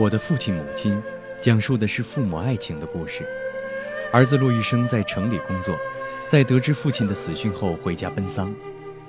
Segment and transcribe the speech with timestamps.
[0.00, 0.98] 我的父亲母亲，
[1.42, 3.22] 讲述的是父母爱情的故事。
[4.10, 5.76] 儿子骆玉生在城里工作，
[6.26, 8.50] 在得知父亲的死讯后回家奔丧。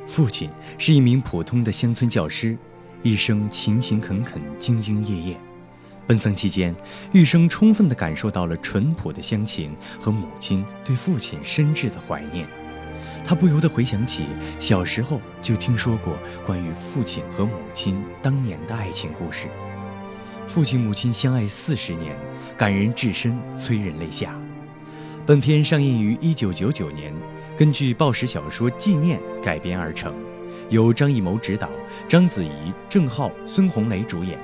[0.05, 2.57] 父亲是一名普通的乡村教师，
[3.03, 5.37] 一生勤勤恳恳、兢兢业业。
[6.05, 6.75] 奔丧期间，
[7.13, 12.45] 玉生充分地感受到了淳朴的乡情和母亲对父亲深挚的怀念。
[13.23, 14.25] 他不由得回想起
[14.59, 19.47] 小时候就听说过关于父亲和母亲当年的爱情故事。
[20.53, 22.13] 父亲母亲相爱四十年，
[22.57, 24.35] 感人至深，催人泪下。
[25.25, 27.13] 本片上映于一九九九年，
[27.57, 30.13] 根据报时小说《纪念》改编而成，
[30.69, 31.69] 由张艺谋执导，
[32.05, 32.51] 章子怡、
[32.89, 34.37] 郑浩、孙红雷主演。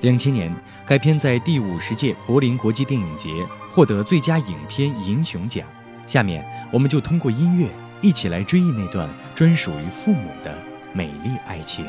[0.00, 0.52] 两千年，
[0.84, 3.30] 该片在第五十届柏林国际电影节
[3.70, 5.64] 获得最佳影片银熊奖。
[6.04, 7.68] 下面，我们就通过音乐
[8.00, 10.52] 一起来追忆那段专属于父母的
[10.92, 11.84] 美丽爱情。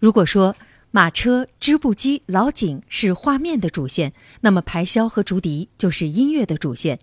[0.00, 0.54] 如果说
[0.90, 6.98] 马车、织布机、老井是画面的主线，那么排箫和竹笛就是音乐的主线。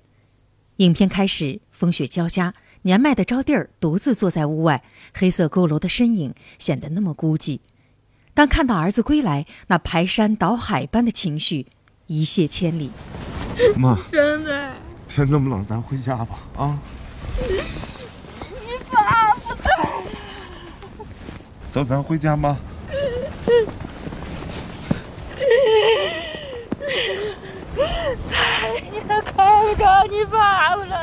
[0.77, 4.83] 影片开始，风雪交加，年迈的招娣儿独自坐在屋外，
[5.15, 7.59] 黑色佝偻的身影显得那么孤寂。
[8.35, 11.65] 当看到儿子归来，那排山倒海般的情绪
[12.11, 12.91] 一泻千里。
[13.77, 14.73] 妈，真的，
[15.07, 16.39] 天这么冷，咱回家吧。
[16.57, 16.77] 啊，
[17.39, 17.47] 你
[18.91, 20.03] 爸不在了，
[21.69, 22.57] 走，咱回家，妈。
[28.29, 30.99] 再也看不着你爸爸了。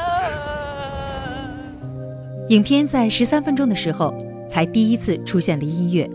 [2.50, 4.14] 影片在十三分钟的时候
[4.46, 6.10] 才第一次出现了音乐，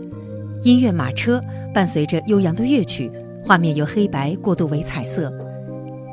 [0.62, 1.42] 音乐马车
[1.74, 3.10] 伴随着悠扬的乐曲，
[3.46, 5.30] 画面由黑白过渡为彩色。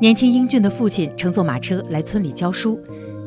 [0.00, 2.78] 年轻英俊的父亲乘坐马车来村里教书，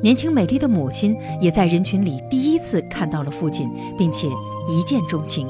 [0.03, 3.67] 年轻美丽的母亲也在人群里第一次看到了父亲，
[3.97, 4.27] 并且
[4.69, 5.47] 一见钟情。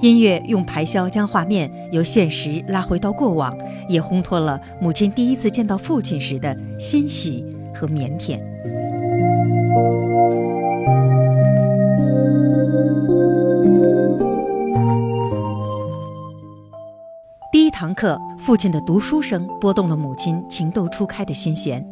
[0.00, 3.56] 音乐用排箫将画面由现实拉回到过往，
[3.88, 8.40] 也烘托了母亲第一次见到父亲时的欣喜和腼腆。
[17.72, 21.84] 堂课，父亲的读书声拨动了母亲情窦初开的心弦，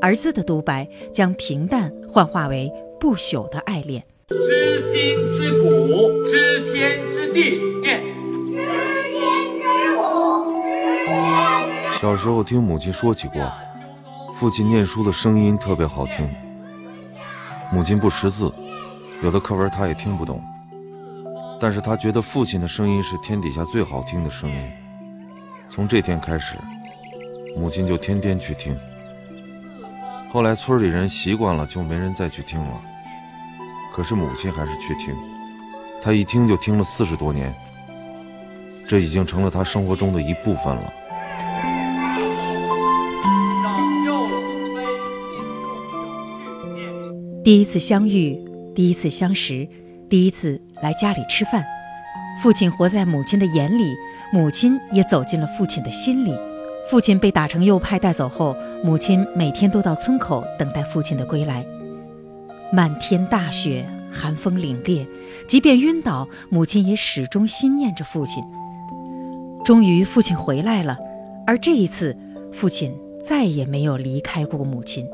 [0.00, 4.02] 儿子的独白将平淡幻化为不朽的爱恋。
[4.28, 7.60] 知今知古，知天知地。
[7.82, 8.02] 念。
[12.00, 13.52] 小时候听母亲说起过，
[14.34, 16.26] 父亲念书的声音特别好听。
[17.70, 18.50] 母亲不识字，
[19.22, 20.42] 有的课文他也听不懂，
[21.60, 24.56] 但是他觉得父亲的声音是天底下最好听的声音。
[25.70, 26.56] 从这天开始，
[27.56, 28.76] 母亲就天天去听。
[30.28, 32.80] 后来村里人习惯了，就没人再去听了。
[33.94, 35.14] 可是母亲还是去听，
[36.02, 37.54] 她一听就听了四十多年，
[38.86, 40.92] 这已经成了她生活中的一部分了。
[47.44, 48.36] 第一次相遇，
[48.74, 49.66] 第一次相识，
[50.08, 51.64] 第一次来家里吃饭，
[52.42, 53.94] 父亲活在母亲的眼里，
[54.32, 56.34] 母亲也走进了父亲的心里。
[56.88, 61.64] 父亲被打成右派带走后，母亲每天都到村口等待父亲的归来。
[62.72, 65.06] 漫天大雪，寒风凛冽，
[65.46, 68.42] 即便晕倒，母亲也始终心念着父亲。
[69.62, 70.96] 终于，父亲回来了，
[71.46, 72.16] 而这一次，
[72.50, 75.06] 父亲再也没有离开过母亲。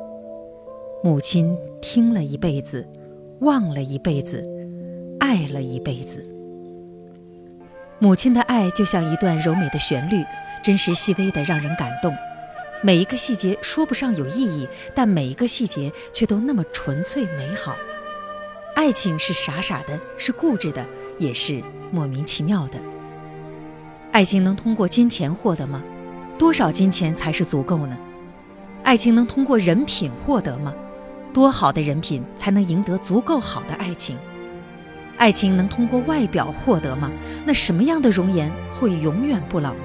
[1.02, 2.86] 母亲听了一辈子，
[3.40, 4.44] 忘了一辈子，
[5.18, 6.35] 爱了一辈子。
[7.98, 10.22] 母亲的爱就像一段柔美的旋律，
[10.62, 12.14] 真实细微的让人感动。
[12.82, 17.74] 每一个细节说不上有意义，但每一个细节却都那么纯粹美好。
[18.74, 20.84] 爱情是傻傻的，是固执的，
[21.18, 22.78] 也是莫名其妙的。
[24.12, 25.82] 爱情能通过金钱获得吗？
[26.36, 27.96] 多少金钱才是足够呢？
[28.82, 30.74] 爱情能通过人品获得吗？
[31.32, 34.18] 多好的人品才能赢得足够好的爱情？
[35.16, 37.10] 爱情能通过外表获得吗？
[37.44, 39.84] 那什么样的容颜会永远不老呢？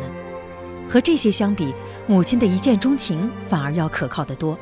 [0.89, 1.73] 和这些相比，
[2.05, 4.57] 母亲的一见钟情反而要可靠得多。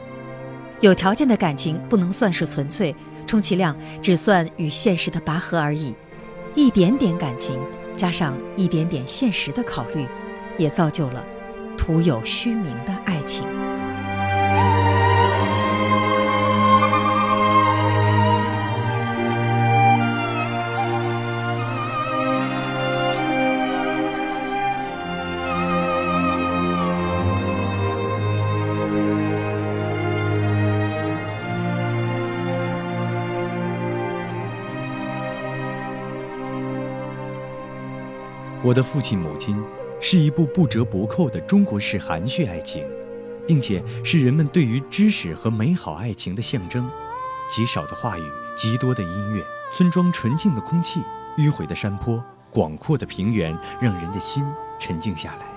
[0.79, 2.95] 有条件的感情不能算是纯粹，
[3.25, 5.93] 充其量只算与现实的拔河而已。
[6.55, 7.59] 一点点感情
[7.95, 10.07] 加上一点点现实的考虑，
[10.57, 11.23] 也造就了
[11.77, 13.43] 徒有虚名的爱情。
[38.69, 39.59] 我的父亲母亲
[39.99, 42.85] 是一部不折不扣的中国式含蓄爱情，
[43.47, 46.87] 并且是人们对于知识和美好爱情的象征。
[47.49, 48.21] 极少的话语，
[48.55, 49.43] 极多的音乐，
[49.73, 51.01] 村庄纯净的空气，
[51.35, 54.45] 迂回的山坡，广阔的平原，让人的心
[54.79, 55.47] 沉静下来。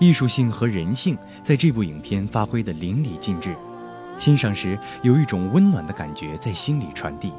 [0.00, 3.54] 艺术性和人性在这部影片发挥得淋漓尽致，
[4.18, 7.32] 欣赏时有一种温暖的感觉在心里传递，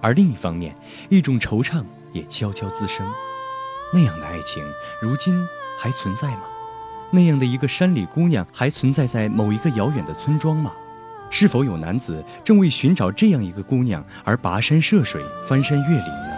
[0.00, 0.72] 而另一方面，
[1.08, 3.04] 一种惆怅也悄悄滋生。
[3.94, 4.64] 那样的爱情，
[5.00, 5.48] 如今
[5.78, 6.42] 还存在吗？
[7.12, 10.72] 那样的一个山里姑娘，还存在在某一个遥远的村庄吗？
[11.30, 16.34] 是否有男子正为寻找这样一个姑娘而跋山涉水、翻山越岭呢？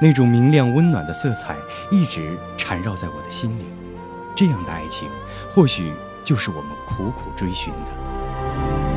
[0.00, 1.56] 那种明亮温暖的色彩
[1.90, 3.66] 一直缠绕在我的心里。
[4.34, 5.06] 这样的爱情，
[5.54, 5.92] 或许
[6.24, 8.91] 就是我们苦苦追寻的。